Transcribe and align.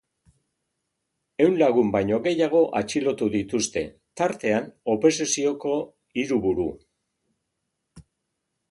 Ehun 1.43 1.59
lagun 1.63 1.91
baino 1.95 2.19
gehiago 2.27 2.61
atxilotu 2.81 3.27
dituzte, 3.35 3.85
tartean 4.23 4.69
oposizioko 4.97 5.79
hiru 6.25 6.43
buru. 6.49 6.69